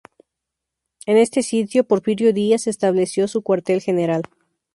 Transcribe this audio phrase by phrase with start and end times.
[1.05, 4.23] En este sitio, Porfirio Díaz estableció su cuartel general.